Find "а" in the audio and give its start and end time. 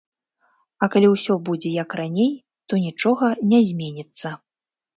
0.85-0.89